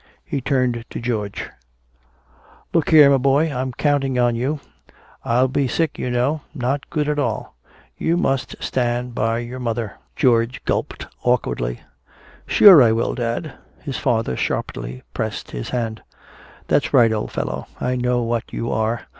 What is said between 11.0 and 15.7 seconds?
awkwardly: "Sure I will, dad." His father sharply pressed his